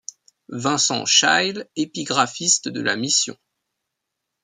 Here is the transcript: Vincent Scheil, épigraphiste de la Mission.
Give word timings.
Vincent 0.49 1.05
Scheil, 1.05 1.65
épigraphiste 1.75 2.67
de 2.67 2.81
la 2.81 2.95
Mission. 2.95 3.37